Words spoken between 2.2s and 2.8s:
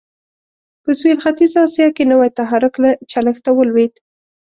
تحرک